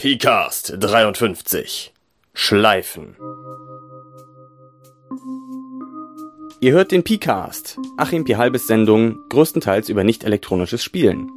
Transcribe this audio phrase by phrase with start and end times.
[0.00, 1.92] PCAST 53
[2.32, 3.16] Schleifen
[6.60, 8.36] Ihr hört den PCAST, Achim P.
[8.36, 11.28] Halbes Sendung, größtenteils über nicht elektronisches Spielen.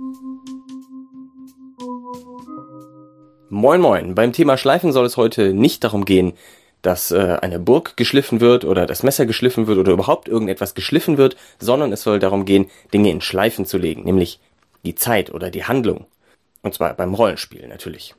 [3.50, 6.34] Moin moin, beim Thema Schleifen soll es heute nicht darum gehen,
[6.84, 11.18] dass äh, eine Burg geschliffen wird oder das Messer geschliffen wird oder überhaupt irgendetwas geschliffen
[11.18, 14.40] wird, sondern es soll darum gehen, Dinge in Schleifen zu legen, nämlich
[14.86, 16.06] die Zeit oder die Handlung.
[16.62, 18.14] Und zwar beim Rollenspiel natürlich.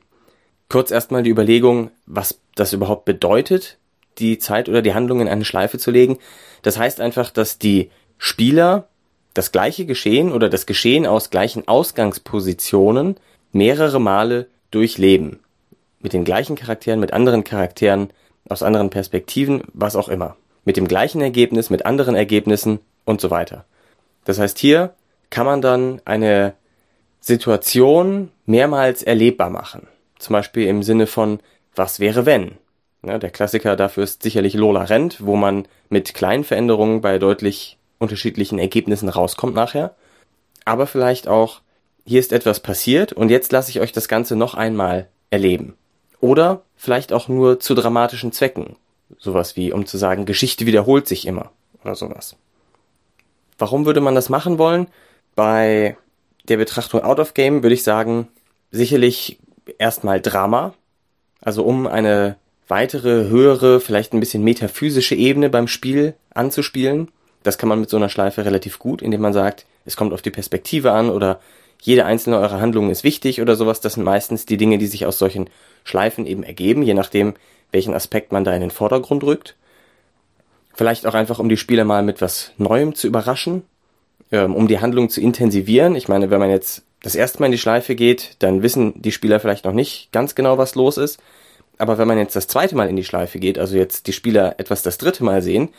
[0.73, 3.77] Kurz erstmal die Überlegung, was das überhaupt bedeutet,
[4.17, 6.17] die Zeit oder die Handlung in eine Schleife zu legen.
[6.63, 8.87] Das heißt einfach, dass die Spieler
[9.35, 13.17] das gleiche Geschehen oder das Geschehen aus gleichen Ausgangspositionen
[13.51, 15.41] mehrere Male durchleben.
[15.99, 18.09] Mit den gleichen Charakteren, mit anderen Charakteren,
[18.49, 20.37] aus anderen Perspektiven, was auch immer.
[20.65, 23.65] Mit dem gleichen Ergebnis, mit anderen Ergebnissen und so weiter.
[24.25, 24.95] Das heißt, hier
[25.29, 26.55] kann man dann eine
[27.19, 29.85] Situation mehrmals erlebbar machen.
[30.23, 31.41] Zum Beispiel im Sinne von,
[31.75, 32.53] was wäre wenn?
[33.05, 37.77] Ja, der Klassiker dafür ist sicherlich Lola Rent, wo man mit kleinen Veränderungen bei deutlich
[37.99, 39.93] unterschiedlichen Ergebnissen rauskommt nachher.
[40.63, 41.59] Aber vielleicht auch,
[42.05, 45.75] hier ist etwas passiert und jetzt lasse ich euch das Ganze noch einmal erleben.
[46.21, 48.77] Oder vielleicht auch nur zu dramatischen Zwecken.
[49.19, 51.51] Sowas wie, um zu sagen, Geschichte wiederholt sich immer
[51.83, 52.37] oder sowas.
[53.57, 54.87] Warum würde man das machen wollen?
[55.35, 55.97] Bei
[56.47, 58.29] der Betrachtung Out of Game würde ich sagen,
[58.71, 59.37] sicherlich
[59.77, 60.73] erstmal Drama.
[61.41, 67.09] Also um eine weitere, höhere, vielleicht ein bisschen metaphysische Ebene beim Spiel anzuspielen.
[67.43, 70.21] Das kann man mit so einer Schleife relativ gut, indem man sagt, es kommt auf
[70.21, 71.39] die Perspektive an oder
[71.81, 73.81] jede einzelne eurer Handlungen ist wichtig oder sowas.
[73.81, 75.49] Das sind meistens die Dinge, die sich aus solchen
[75.83, 77.33] Schleifen eben ergeben, je nachdem,
[77.71, 79.57] welchen Aspekt man da in den Vordergrund rückt.
[80.73, 83.63] Vielleicht auch einfach, um die Spieler mal mit was Neuem zu überraschen,
[84.31, 85.95] ähm, um die Handlung zu intensivieren.
[85.95, 89.11] Ich meine, wenn man jetzt das erste Mal in die Schleife geht, dann wissen die
[89.11, 91.19] Spieler vielleicht noch nicht ganz genau, was los ist.
[91.77, 94.55] Aber wenn man jetzt das zweite Mal in die Schleife geht, also jetzt die Spieler
[94.57, 95.69] etwas das dritte Mal sehen,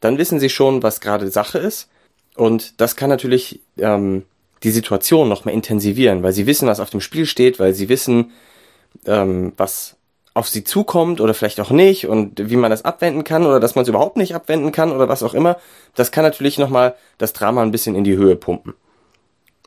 [0.00, 1.88] dann wissen sie schon, was gerade Sache ist.
[2.36, 4.24] Und das kann natürlich ähm,
[4.62, 7.88] die Situation noch mehr intensivieren, weil sie wissen, was auf dem Spiel steht, weil sie
[7.88, 8.30] wissen,
[9.04, 9.96] ähm, was
[10.34, 13.74] auf sie zukommt oder vielleicht auch nicht und wie man das abwenden kann oder dass
[13.74, 15.56] man es überhaupt nicht abwenden kann oder was auch immer,
[15.96, 18.74] das kann natürlich nochmal das Drama ein bisschen in die Höhe pumpen.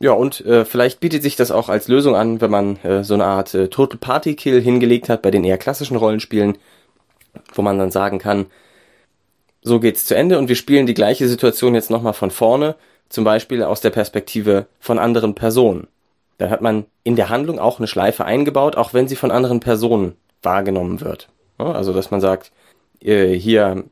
[0.02, 3.14] Ja, und äh, vielleicht bietet sich das auch als Lösung an, wenn man äh, so
[3.14, 6.58] eine Art äh, Total Party Kill hingelegt hat bei den eher klassischen Rollenspielen,
[7.54, 8.48] wo man dann sagen kann,
[9.62, 12.76] so geht's zu Ende und wir spielen die gleiche Situation jetzt nochmal von vorne,
[13.10, 15.88] zum Beispiel aus der Perspektive von anderen Personen.
[16.40, 19.60] Dann hat man in der Handlung auch eine Schleife eingebaut, auch wenn sie von anderen
[19.60, 21.30] Personen wahrgenommen wird.
[21.60, 22.52] Also, dass man sagt,
[23.02, 23.84] äh, hier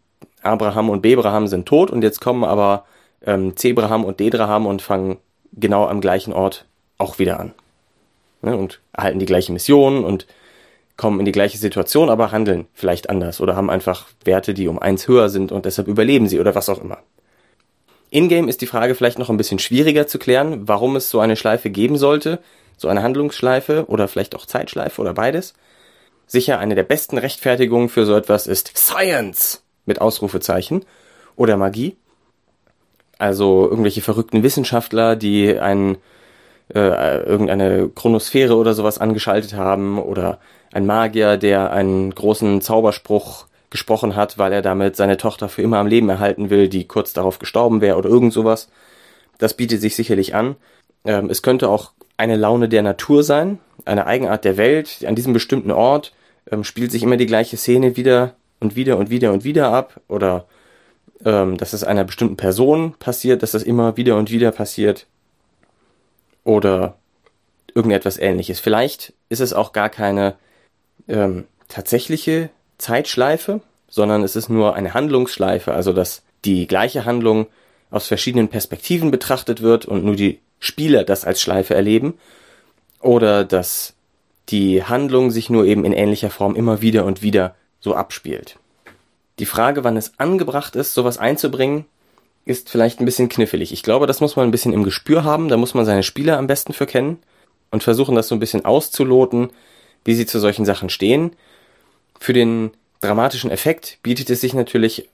[0.41, 2.85] Abraham und Bebraham sind tot und jetzt kommen aber
[3.23, 5.17] ähm, Zebraham und Dedraham und fangen
[5.53, 6.65] genau am gleichen Ort
[6.97, 7.53] auch wieder an.
[8.41, 10.25] Ne, und erhalten die gleiche Mission und
[10.95, 14.79] kommen in die gleiche Situation, aber handeln vielleicht anders oder haben einfach Werte, die um
[14.79, 16.99] eins höher sind und deshalb überleben sie oder was auch immer.
[18.11, 21.35] Ingame ist die Frage vielleicht noch ein bisschen schwieriger zu klären, warum es so eine
[21.35, 22.39] Schleife geben sollte,
[22.75, 25.53] so eine Handlungsschleife oder vielleicht auch Zeitschleife oder beides.
[26.25, 30.85] Sicher eine der besten Rechtfertigungen für so etwas ist Science mit Ausrufezeichen
[31.35, 31.97] oder Magie.
[33.19, 35.97] Also irgendwelche verrückten Wissenschaftler, die einen,
[36.73, 40.39] äh, irgendeine Chronosphäre oder sowas angeschaltet haben oder
[40.73, 45.77] ein Magier, der einen großen Zauberspruch gesprochen hat, weil er damit seine Tochter für immer
[45.77, 48.69] am Leben erhalten will, die kurz darauf gestorben wäre oder irgend sowas.
[49.37, 50.55] Das bietet sich sicherlich an.
[51.05, 55.05] Ähm, es könnte auch eine Laune der Natur sein, eine Eigenart der Welt.
[55.05, 56.13] An diesem bestimmten Ort
[56.51, 59.99] ähm, spielt sich immer die gleiche Szene wieder und wieder und wieder und wieder ab
[60.07, 60.45] oder
[61.25, 65.07] ähm, dass es einer bestimmten Person passiert, dass das immer wieder und wieder passiert
[66.43, 66.95] oder
[67.75, 68.59] irgendetwas ähnliches.
[68.59, 70.35] Vielleicht ist es auch gar keine
[71.07, 77.47] ähm, tatsächliche Zeitschleife, sondern es ist nur eine Handlungsschleife, also dass die gleiche Handlung
[77.91, 82.15] aus verschiedenen Perspektiven betrachtet wird und nur die Spieler das als Schleife erleben
[83.01, 83.95] oder dass
[84.49, 88.58] die Handlung sich nur eben in ähnlicher Form immer wieder und wieder so abspielt.
[89.39, 91.85] Die Frage, wann es angebracht ist, sowas einzubringen,
[92.45, 93.71] ist vielleicht ein bisschen knifflig.
[93.71, 96.37] Ich glaube, das muss man ein bisschen im Gespür haben, da muss man seine Spieler
[96.37, 97.19] am besten für kennen
[97.71, 99.51] und versuchen, das so ein bisschen auszuloten,
[100.03, 101.31] wie sie zu solchen Sachen stehen.
[102.19, 102.71] Für den
[103.01, 105.09] dramatischen Effekt bietet es sich natürlich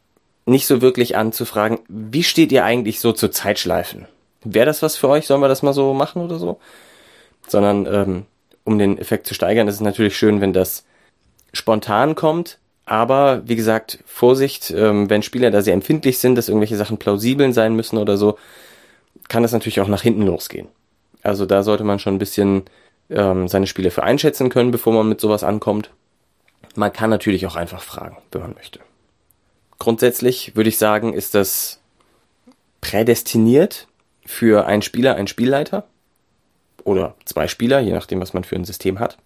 [0.45, 4.07] nicht so wirklich an zu fragen, wie steht ihr eigentlich so zu Zeitschleifen?
[4.43, 5.25] Wäre das was für euch?
[5.25, 6.59] Sollen wir das mal so machen oder so?
[7.47, 8.25] Sondern ähm,
[8.63, 10.85] um den Effekt zu steigern, ist es natürlich schön, wenn das
[11.51, 12.59] spontan kommt.
[12.85, 17.51] Aber wie gesagt, Vorsicht, ähm, wenn Spieler da sehr empfindlich sind, dass irgendwelche Sachen plausibel
[17.51, 18.37] sein müssen oder so,
[19.27, 20.67] kann das natürlich auch nach hinten losgehen.
[21.23, 22.63] Also da sollte man schon ein bisschen
[23.09, 25.89] ähm, seine Spiele für einschätzen können, bevor man mit sowas ankommt.
[26.75, 28.79] Man kann natürlich auch einfach fragen, wenn man möchte.
[29.79, 31.79] Grundsätzlich würde ich sagen, ist das
[32.81, 33.87] prädestiniert
[34.25, 35.85] für einen Spieler, einen Spielleiter
[36.83, 39.17] oder zwei Spieler, je nachdem, was man für ein System hat,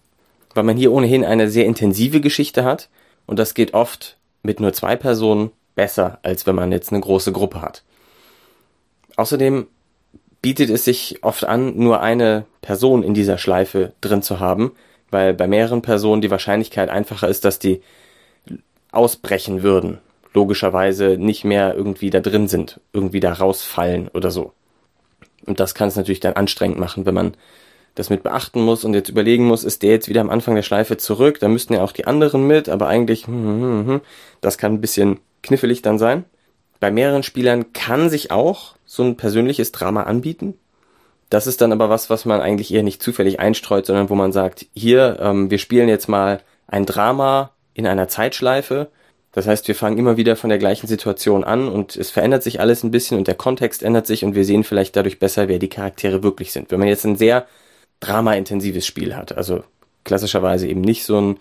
[0.54, 2.88] weil man hier ohnehin eine sehr intensive Geschichte hat
[3.26, 7.32] und das geht oft mit nur zwei Personen besser, als wenn man jetzt eine große
[7.32, 7.82] Gruppe hat.
[9.16, 9.66] Außerdem
[10.42, 14.72] bietet es sich oft an, nur eine Person in dieser Schleife drin zu haben,
[15.10, 17.82] weil bei mehreren Personen die Wahrscheinlichkeit einfacher ist, dass die
[18.92, 19.98] ausbrechen würden.
[20.32, 24.52] Logischerweise nicht mehr irgendwie da drin sind, irgendwie da rausfallen oder so.
[25.44, 27.34] Und das kann es natürlich dann anstrengend machen, wenn man
[27.94, 30.62] das mit beachten muss und jetzt überlegen muss, ist der jetzt wieder am Anfang der
[30.62, 34.00] Schleife zurück, da müssten ja auch die anderen mit, aber eigentlich, hm, hm, hm, hm
[34.40, 36.24] das kann ein bisschen knifflig dann sein.
[36.78, 40.54] Bei mehreren Spielern kann sich auch so ein persönliches Drama anbieten.
[41.28, 44.32] Das ist dann aber was, was man eigentlich eher nicht zufällig einstreut, sondern wo man
[44.32, 48.88] sagt, hier, ähm, wir spielen jetzt mal ein Drama in einer Zeitschleife.
[49.32, 52.58] Das heißt, wir fangen immer wieder von der gleichen Situation an und es verändert sich
[52.58, 55.60] alles ein bisschen und der Kontext ändert sich und wir sehen vielleicht dadurch besser, wer
[55.60, 56.72] die Charaktere wirklich sind.
[56.72, 57.46] Wenn man jetzt ein sehr
[58.00, 59.62] drama-intensives Spiel hat, also
[60.04, 61.40] klassischerweise eben nicht so ein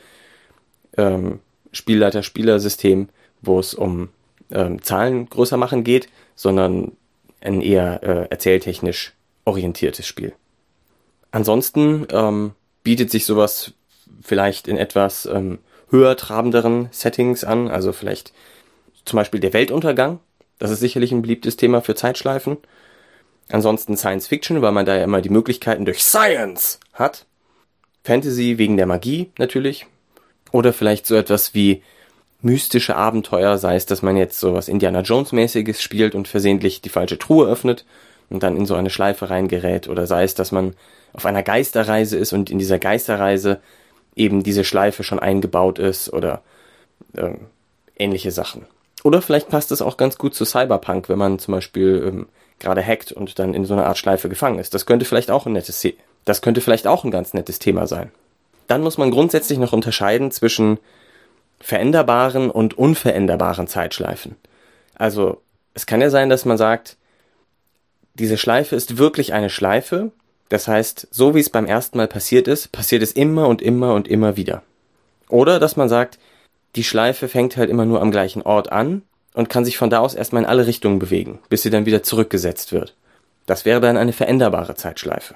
[0.97, 1.39] ähm,
[1.71, 3.09] Spielleiter-Spieler-System,
[3.41, 4.09] wo es um
[4.51, 6.91] ähm, Zahlen größer machen geht, sondern
[7.41, 9.13] ein eher äh, erzähltechnisch
[9.45, 10.33] orientiertes Spiel.
[11.31, 12.51] Ansonsten ähm,
[12.83, 13.73] bietet sich sowas
[14.21, 15.59] vielleicht in etwas ähm,
[15.89, 18.33] höher trabenderen Settings an, also vielleicht
[19.06, 20.19] zum Beispiel der Weltuntergang.
[20.57, 22.57] Das ist sicherlich ein beliebtes Thema für Zeitschleifen.
[23.51, 27.25] Ansonsten Science Fiction, weil man da ja immer die Möglichkeiten durch Science hat.
[28.03, 29.87] Fantasy wegen der Magie natürlich.
[30.51, 31.83] Oder vielleicht so etwas wie
[32.41, 36.81] mystische Abenteuer, sei es, dass man jetzt so was Indiana Jones mäßiges spielt und versehentlich
[36.81, 37.85] die falsche Truhe öffnet
[38.29, 40.75] und dann in so eine Schleife reingerät, oder sei es, dass man
[41.13, 43.59] auf einer Geisterreise ist und in dieser Geisterreise
[44.15, 46.41] eben diese Schleife schon eingebaut ist oder
[47.13, 47.31] äh,
[47.97, 48.65] ähnliche Sachen.
[49.03, 52.27] Oder vielleicht passt es auch ganz gut zu Cyberpunk, wenn man zum Beispiel ähm,
[52.59, 54.73] gerade hackt und dann in so einer Art Schleife gefangen ist.
[54.73, 55.88] Das könnte vielleicht auch ein nettes,
[56.25, 58.11] das könnte vielleicht auch ein ganz nettes Thema sein.
[58.67, 60.79] Dann muss man grundsätzlich noch unterscheiden zwischen
[61.59, 64.35] veränderbaren und unveränderbaren Zeitschleifen.
[64.95, 65.41] Also
[65.73, 66.97] es kann ja sein, dass man sagt,
[68.13, 70.11] diese Schleife ist wirklich eine Schleife.
[70.50, 73.94] Das heißt, so wie es beim ersten Mal passiert ist, passiert es immer und immer
[73.94, 74.63] und immer wieder.
[75.29, 76.19] Oder dass man sagt,
[76.75, 79.03] die Schleife fängt halt immer nur am gleichen Ort an
[79.39, 82.03] und kann sich von da aus erstmal in alle Richtungen bewegen, bis sie dann wieder
[82.03, 82.94] zurückgesetzt wird.
[83.45, 85.36] Das wäre dann eine veränderbare Zeitschleife.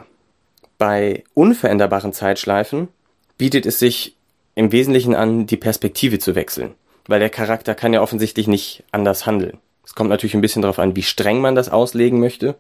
[0.77, 2.89] Bei unveränderbaren Zeitschleifen
[3.37, 4.17] bietet es sich
[4.55, 6.73] im Wesentlichen an, die Perspektive zu wechseln.
[7.07, 9.59] Weil der Charakter kann ja offensichtlich nicht anders handeln.
[9.85, 12.55] Es kommt natürlich ein bisschen darauf an, wie streng man das auslegen möchte.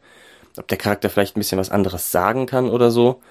[0.57, 3.21] Ob der Charakter vielleicht ein bisschen was anderes sagen kann oder so.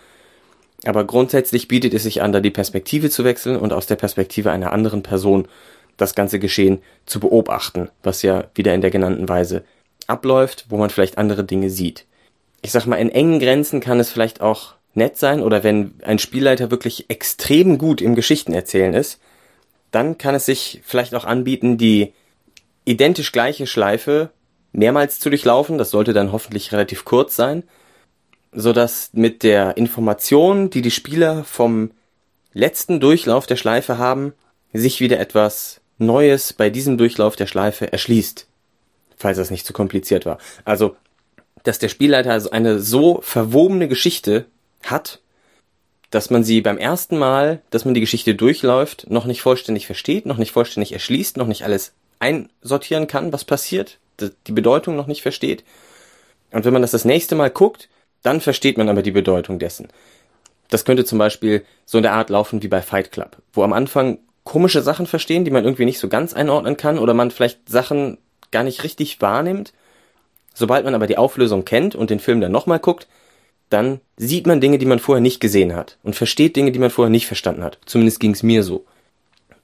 [0.84, 4.50] Aber grundsätzlich bietet es sich an, da die Perspektive zu wechseln und aus der Perspektive
[4.50, 5.48] einer anderen Person
[5.96, 9.64] das ganze Geschehen zu beobachten, was ja wieder in der genannten Weise
[10.06, 12.06] abläuft, wo man vielleicht andere Dinge sieht.
[12.60, 16.18] Ich sag mal, in engen Grenzen kann es vielleicht auch nett sein oder wenn ein
[16.18, 19.20] Spielleiter wirklich extrem gut im Geschichtenerzählen ist,
[19.90, 22.12] dann kann es sich vielleicht auch anbieten, die
[22.84, 24.30] identisch gleiche Schleife
[24.72, 25.78] mehrmals zu durchlaufen.
[25.78, 27.62] Das sollte dann hoffentlich relativ kurz sein,
[28.52, 31.90] so dass mit der Information, die die Spieler vom
[32.52, 34.32] letzten Durchlauf der Schleife haben,
[34.72, 38.46] sich wieder etwas Neues bei diesem Durchlauf der Schleife erschließt.
[39.16, 40.38] Falls das nicht zu kompliziert war.
[40.64, 40.96] Also,
[41.62, 44.46] dass der Spielleiter also eine so verwobene Geschichte
[44.84, 45.20] hat,
[46.10, 50.26] dass man sie beim ersten Mal, dass man die Geschichte durchläuft, noch nicht vollständig versteht,
[50.26, 55.22] noch nicht vollständig erschließt, noch nicht alles einsortieren kann, was passiert, die Bedeutung noch nicht
[55.22, 55.64] versteht.
[56.50, 57.88] Und wenn man das das nächste Mal guckt,
[58.22, 59.88] dann versteht man aber die Bedeutung dessen.
[60.68, 63.72] Das könnte zum Beispiel so in der Art laufen wie bei Fight Club, wo am
[63.72, 67.68] Anfang komische Sachen verstehen, die man irgendwie nicht so ganz einordnen kann oder man vielleicht
[67.68, 68.18] Sachen
[68.50, 69.72] gar nicht richtig wahrnimmt.
[70.54, 73.08] Sobald man aber die Auflösung kennt und den Film dann nochmal guckt,
[73.70, 76.90] dann sieht man Dinge, die man vorher nicht gesehen hat und versteht Dinge, die man
[76.90, 77.78] vorher nicht verstanden hat.
[77.86, 78.84] Zumindest ging es mir so.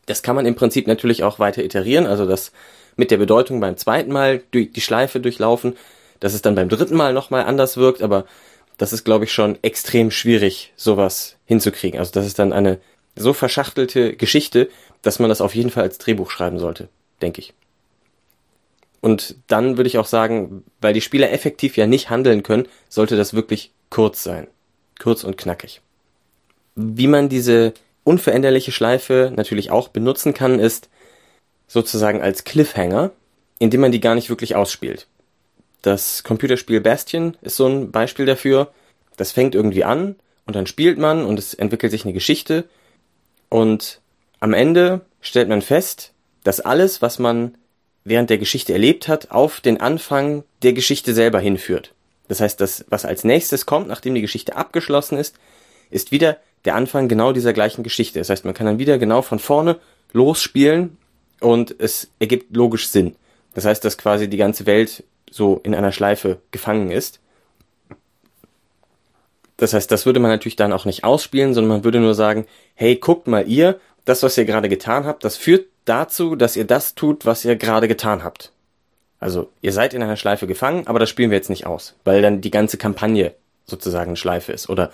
[0.06, 2.52] Das kann man im Prinzip natürlich auch weiter iterieren, also das
[2.97, 5.76] mit der Bedeutung beim zweiten Mal durch die Schleife durchlaufen,
[6.20, 8.25] dass es dann beim dritten Mal nochmal anders wirkt, aber
[8.78, 11.99] das ist, glaube ich, schon extrem schwierig, sowas hinzukriegen.
[11.99, 12.78] Also das ist dann eine
[13.18, 14.68] so verschachtelte Geschichte,
[15.02, 16.88] dass man das auf jeden Fall als Drehbuch schreiben sollte,
[17.20, 17.54] denke ich.
[19.00, 23.16] Und dann würde ich auch sagen, weil die Spieler effektiv ja nicht handeln können, sollte
[23.16, 24.48] das wirklich kurz sein.
[24.98, 25.80] Kurz und knackig.
[26.75, 30.88] Wie man diese unveränderliche Schleife natürlich auch benutzen kann, ist
[31.68, 33.12] sozusagen als Cliffhanger,
[33.58, 35.06] indem man die gar nicht wirklich ausspielt.
[35.82, 38.72] Das Computerspiel Bastion ist so ein Beispiel dafür.
[39.16, 42.64] Das fängt irgendwie an und dann spielt man und es entwickelt sich eine Geschichte
[43.48, 44.00] und
[44.40, 46.12] am Ende stellt man fest,
[46.44, 47.56] dass alles, was man
[48.04, 51.92] während der Geschichte erlebt hat, auf den Anfang der Geschichte selber hinführt.
[52.28, 55.36] Das heißt, das, was als nächstes kommt, nachdem die Geschichte abgeschlossen ist,
[55.90, 58.18] ist wieder der Anfang genau dieser gleichen Geschichte.
[58.18, 59.78] Das heißt, man kann dann wieder genau von vorne
[60.12, 60.96] losspielen
[61.40, 63.16] und es ergibt logisch Sinn.
[63.54, 67.20] Das heißt, dass quasi die ganze Welt so in einer Schleife gefangen ist.
[69.58, 72.46] Das heißt, das würde man natürlich dann auch nicht ausspielen, sondern man würde nur sagen,
[72.74, 76.64] hey, guckt mal ihr, das, was ihr gerade getan habt, das führt dazu, dass ihr
[76.64, 78.52] das tut, was ihr gerade getan habt.
[79.20, 82.22] Also, ihr seid in einer Schleife gefangen, aber das spielen wir jetzt nicht aus, weil
[82.22, 83.34] dann die ganze Kampagne
[83.66, 84.92] sozusagen eine Schleife ist oder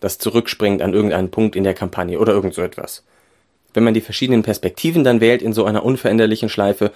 [0.00, 3.04] das zurückspringt an irgendeinen Punkt in der Kampagne oder irgend so etwas.
[3.74, 6.90] Wenn man die verschiedenen Perspektiven dann wählt in so einer unveränderlichen Schleife,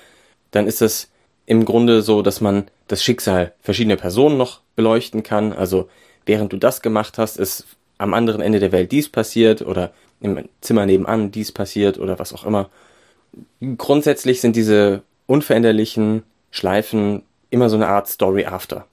[0.51, 1.11] dann ist es
[1.45, 5.53] im Grunde so, dass man das Schicksal verschiedener Personen noch beleuchten kann.
[5.53, 5.89] Also
[6.27, 7.67] während du das gemacht hast, ist
[7.99, 12.33] am anderen Ende der Welt dies passiert oder im Zimmer nebenan dies passiert oder was
[12.33, 12.71] auch immer.
[13.77, 18.87] Grundsätzlich sind diese unveränderlichen Schleifen immer so eine Art Story After.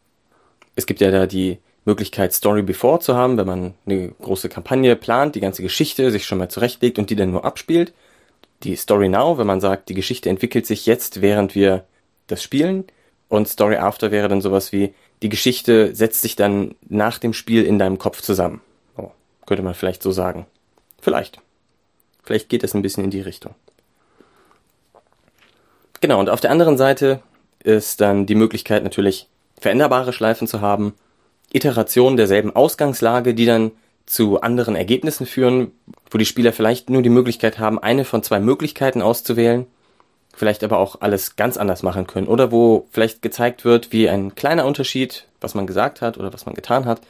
[0.75, 4.95] Es gibt ja da die Möglichkeit, Story Before zu haben, wenn man eine große Kampagne
[4.95, 7.93] plant, die ganze Geschichte sich schon mal zurechtlegt und die dann nur abspielt.
[8.63, 11.85] Die Story Now, wenn man sagt, die Geschichte entwickelt sich jetzt, während wir
[12.27, 12.85] das spielen.
[13.27, 17.63] Und Story After wäre dann sowas wie, die Geschichte setzt sich dann nach dem Spiel
[17.63, 18.61] in deinem Kopf zusammen.
[18.97, 19.11] Oh,
[19.45, 20.47] könnte man vielleicht so sagen.
[20.99, 21.39] Vielleicht.
[22.23, 23.55] Vielleicht geht es ein bisschen in die Richtung.
[25.99, 27.21] Genau, und auf der anderen Seite
[27.63, 29.27] ist dann die Möglichkeit natürlich
[29.59, 30.95] veränderbare Schleifen zu haben,
[31.53, 33.71] Iterationen derselben Ausgangslage, die dann
[34.07, 35.71] zu anderen Ergebnissen führen,
[36.09, 39.67] wo die Spieler vielleicht nur die Möglichkeit haben, eine von zwei Möglichkeiten auszuwählen,
[40.35, 44.35] vielleicht aber auch alles ganz anders machen können oder wo vielleicht gezeigt wird, wie ein
[44.35, 47.01] kleiner Unterschied, was man gesagt hat oder was man getan hat,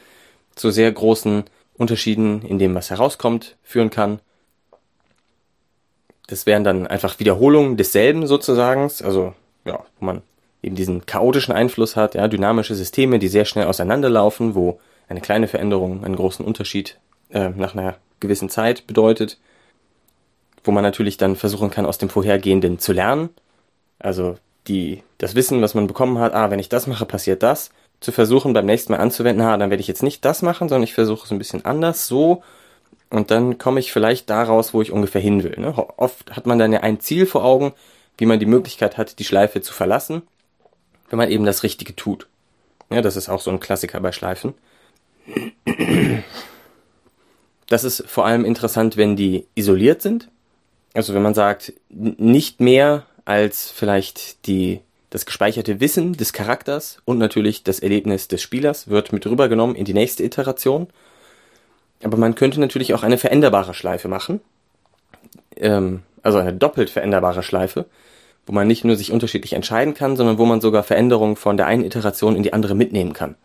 [0.54, 4.20] zu sehr großen Unterschieden in dem, was herauskommt, führen kann.
[6.26, 10.22] Das wären dann einfach Wiederholungen desselben sozusagen, also ja, wo man
[10.62, 15.48] eben diesen chaotischen Einfluss hat, ja, dynamische Systeme, die sehr schnell auseinanderlaufen, wo eine kleine
[15.48, 16.98] Veränderung einen großen Unterschied
[17.30, 19.38] äh, nach einer gewissen Zeit bedeutet,
[20.64, 23.30] wo man natürlich dann versuchen kann, aus dem Vorhergehenden zu lernen.
[23.98, 24.36] Also
[24.68, 28.12] die, das Wissen, was man bekommen hat, ah, wenn ich das mache, passiert das, zu
[28.12, 30.94] versuchen, beim nächsten Mal anzuwenden, ah, dann werde ich jetzt nicht das machen, sondern ich
[30.94, 32.42] versuche es ein bisschen anders, so,
[33.10, 35.56] und dann komme ich vielleicht daraus, wo ich ungefähr hin will.
[35.58, 35.74] Ne?
[35.98, 37.72] Oft hat man dann ja ein Ziel vor Augen,
[38.16, 40.22] wie man die Möglichkeit hat, die Schleife zu verlassen
[41.12, 42.26] wenn man eben das Richtige tut.
[42.90, 44.54] Ja, das ist auch so ein Klassiker bei Schleifen.
[47.68, 50.28] Das ist vor allem interessant, wenn die isoliert sind.
[50.94, 54.80] Also wenn man sagt, nicht mehr als vielleicht die,
[55.10, 59.84] das gespeicherte Wissen des Charakters und natürlich das Erlebnis des Spielers wird mit rübergenommen in
[59.84, 60.88] die nächste Iteration.
[62.02, 64.40] Aber man könnte natürlich auch eine veränderbare Schleife machen.
[65.56, 67.86] Ähm, also eine doppelt veränderbare Schleife,
[68.46, 71.66] wo man nicht nur sich unterschiedlich entscheiden kann, sondern wo man sogar Veränderungen von der
[71.66, 73.36] einen Iteration in die andere mitnehmen kann.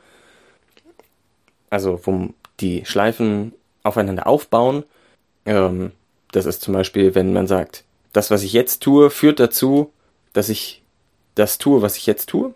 [1.69, 4.83] Also wo die Schleifen aufeinander aufbauen.
[5.45, 5.91] Ähm,
[6.37, 9.91] das ist zum Beispiel, wenn man sagt, das, was ich jetzt tue, führt dazu,
[10.33, 10.83] dass ich
[11.35, 12.53] das tue, was ich jetzt tue.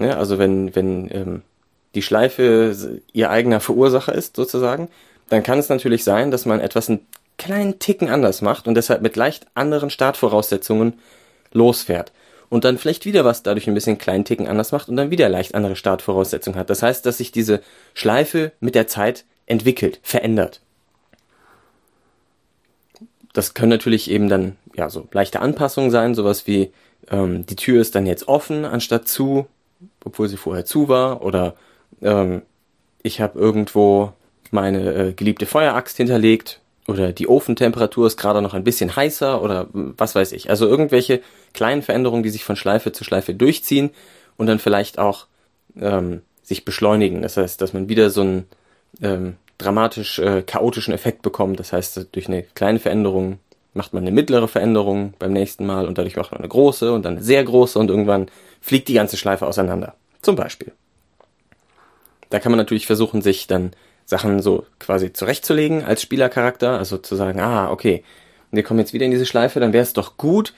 [0.00, 1.42] Ja, also wenn, wenn ähm,
[1.94, 4.88] die Schleife ihr eigener Verursacher ist, sozusagen,
[5.28, 7.00] dann kann es natürlich sein, dass man etwas ein
[7.36, 10.94] kleinen Ticken anders macht und deshalb mit leicht anderen Startvoraussetzungen
[11.52, 12.12] losfährt.
[12.50, 15.28] Und dann vielleicht wieder was dadurch ein bisschen kleinen Ticken anders macht und dann wieder
[15.28, 16.70] leicht andere Startvoraussetzungen hat.
[16.70, 17.60] Das heißt, dass sich diese
[17.92, 20.60] Schleife mit der Zeit entwickelt, verändert.
[23.38, 26.72] Das können natürlich eben dann ja so leichte Anpassungen sein, sowas wie
[27.08, 29.46] ähm, die Tür ist dann jetzt offen anstatt zu,
[30.04, 31.54] obwohl sie vorher zu war, oder
[32.02, 32.42] ähm,
[33.00, 34.12] ich habe irgendwo
[34.50, 39.68] meine äh, geliebte Feueraxt hinterlegt oder die Ofentemperatur ist gerade noch ein bisschen heißer oder
[39.72, 40.50] was weiß ich.
[40.50, 41.20] Also irgendwelche
[41.54, 43.90] kleinen Veränderungen, die sich von Schleife zu Schleife durchziehen
[44.36, 45.28] und dann vielleicht auch
[45.80, 47.22] ähm, sich beschleunigen.
[47.22, 48.48] Das heißt, dass man wieder so einen
[49.00, 51.60] ähm, dramatisch äh, chaotischen Effekt bekommt.
[51.60, 53.38] Das heißt, durch eine kleine Veränderung
[53.74, 57.04] macht man eine mittlere Veränderung beim nächsten Mal und dadurch macht man eine große und
[57.04, 58.28] dann eine sehr große und irgendwann
[58.60, 59.94] fliegt die ganze Schleife auseinander.
[60.22, 60.72] Zum Beispiel.
[62.30, 63.72] Da kann man natürlich versuchen, sich dann
[64.04, 68.04] Sachen so quasi zurechtzulegen als Spielercharakter, also zu sagen, ah, okay,
[68.50, 70.54] wir kommen jetzt wieder in diese Schleife, dann wäre es doch gut,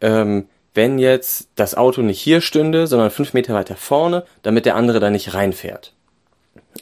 [0.00, 4.76] ähm, wenn jetzt das Auto nicht hier stünde, sondern fünf Meter weiter vorne, damit der
[4.76, 5.94] andere da nicht reinfährt.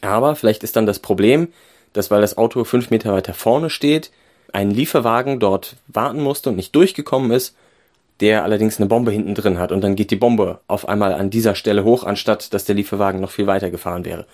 [0.02, 1.48] Aber vielleicht ist dann das Problem,
[1.92, 4.10] dass weil das Auto fünf Meter weiter vorne steht,
[4.52, 7.54] ein Lieferwagen dort warten musste und nicht durchgekommen ist,
[8.20, 11.30] der allerdings eine Bombe hinten drin hat und dann geht die Bombe auf einmal an
[11.30, 14.26] dieser Stelle hoch, anstatt dass der Lieferwagen noch viel weiter gefahren wäre.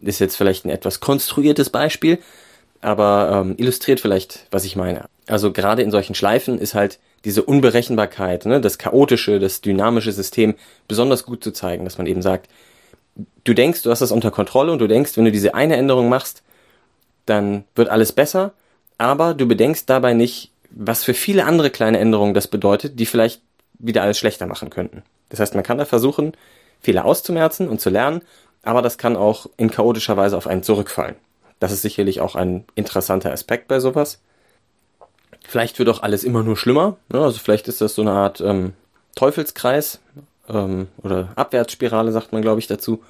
[0.00, 2.18] Ist jetzt vielleicht ein etwas konstruiertes Beispiel,
[2.80, 5.06] aber ähm, illustriert vielleicht, was ich meine.
[5.26, 10.54] Also gerade in solchen Schleifen ist halt diese Unberechenbarkeit, ne, das chaotische, das dynamische System
[10.86, 12.50] besonders gut zu zeigen, dass man eben sagt,
[13.44, 16.08] du denkst, du hast das unter Kontrolle und du denkst, wenn du diese eine Änderung
[16.08, 16.42] machst,
[17.26, 18.52] dann wird alles besser,
[18.98, 23.40] aber du bedenkst dabei nicht, was für viele andere kleine Änderungen das bedeutet, die vielleicht
[23.78, 25.02] wieder alles schlechter machen könnten.
[25.28, 26.32] Das heißt, man kann da versuchen,
[26.80, 28.22] Fehler auszumerzen und zu lernen,
[28.62, 31.16] aber das kann auch in chaotischer Weise auf einen zurückfallen.
[31.60, 34.20] Das ist sicherlich auch ein interessanter Aspekt bei sowas.
[35.46, 36.96] Vielleicht wird auch alles immer nur schlimmer.
[37.10, 37.20] Ne?
[37.20, 38.72] Also vielleicht ist das so eine Art ähm,
[39.14, 40.00] Teufelskreis
[40.48, 43.02] ähm, oder Abwärtsspirale, sagt man, glaube ich, dazu.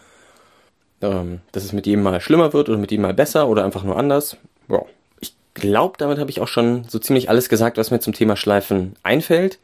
[1.01, 3.85] Ähm, dass es mit jedem Mal schlimmer wird oder mit jedem Mal besser oder einfach
[3.85, 4.37] nur anders.
[4.69, 4.87] Wow.
[5.21, 8.37] Ich glaube, damit habe ich auch schon so ziemlich alles gesagt, was mir zum Thema
[8.37, 9.59] Schleifen einfällt.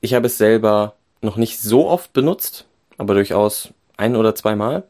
[0.00, 2.66] Ich habe es selber noch nicht so oft benutzt,
[2.98, 4.84] aber durchaus ein oder zweimal.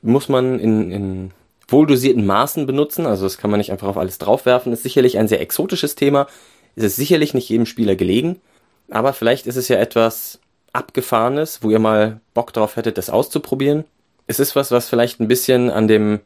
[0.00, 1.30] Muss man in, in
[1.68, 5.28] wohldosierten Maßen benutzen, also das kann man nicht einfach auf alles draufwerfen, ist sicherlich ein
[5.28, 6.26] sehr exotisches Thema,
[6.74, 8.40] ist es sicherlich nicht jedem Spieler gelegen,
[8.90, 10.40] aber vielleicht ist es ja etwas
[10.72, 13.84] abgefahrenes, wo ihr mal Bock drauf hättet, das auszuprobieren.
[14.26, 16.20] Es ist was, was vielleicht ein bisschen an dem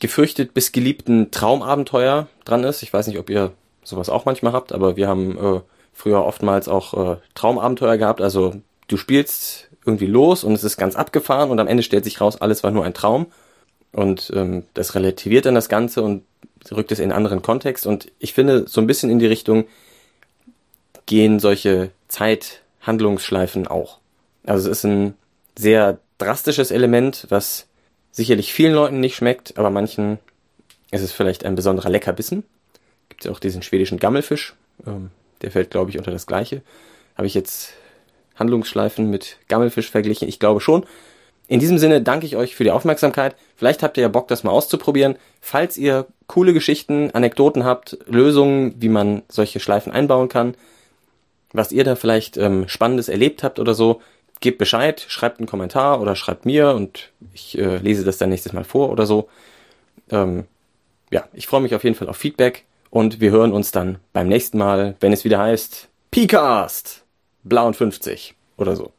[0.00, 2.82] gefürchtet bis geliebten Traumabenteuer dran ist.
[2.82, 3.52] Ich weiß nicht, ob ihr
[3.82, 5.60] sowas auch manchmal habt, aber wir haben äh,
[5.92, 8.20] früher oftmals auch äh, Traumabenteuer gehabt.
[8.20, 8.54] Also
[8.86, 12.40] du spielst irgendwie los und es ist ganz abgefahren und am Ende stellt sich raus,
[12.40, 13.26] alles war nur ein Traum.
[13.92, 16.22] Und ähm, das relativiert dann das Ganze und
[16.70, 17.86] rückt es in einen anderen Kontext.
[17.86, 19.64] Und ich finde, so ein bisschen in die Richtung
[21.06, 21.90] gehen solche
[22.88, 23.98] Zeithandlungsschleifen auch.
[24.46, 25.14] Also es ist ein
[25.56, 27.66] sehr drastisches Element, was
[28.12, 30.18] sicherlich vielen Leuten nicht schmeckt, aber manchen
[30.90, 32.44] ist es vielleicht ein besonderer Leckerbissen.
[33.10, 34.54] Gibt ja auch diesen schwedischen Gammelfisch,
[34.86, 35.10] ähm,
[35.42, 36.62] der fällt, glaube ich, unter das Gleiche.
[37.16, 37.74] Habe ich jetzt
[38.36, 40.26] Handlungsschleifen mit Gammelfisch verglichen?
[40.26, 40.86] Ich glaube schon.
[41.46, 43.36] In diesem Sinne danke ich euch für die Aufmerksamkeit.
[43.56, 45.16] Vielleicht habt ihr ja Bock, das mal auszuprobieren.
[45.40, 50.54] Falls ihr coole Geschichten, Anekdoten habt, Lösungen, wie man solche Schleifen einbauen kann,
[51.52, 54.00] was ihr da vielleicht ähm, Spannendes erlebt habt oder so,
[54.40, 58.52] gebt Bescheid, schreibt einen Kommentar oder schreibt mir und ich äh, lese das dann nächstes
[58.52, 59.28] Mal vor oder so.
[60.10, 60.44] Ähm,
[61.10, 64.28] ja, ich freue mich auf jeden Fall auf Feedback und wir hören uns dann beim
[64.28, 67.04] nächsten Mal, wenn es wieder heißt Picast
[67.44, 68.92] Blau und 50 oder so.